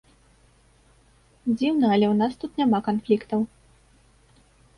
[1.49, 3.41] Дзіўна, але ў нас тут няма канфліктаў.